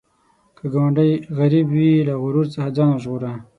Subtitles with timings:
[0.57, 3.33] که ګاونډی غریب وي، له غرور څخه ځان وژغوره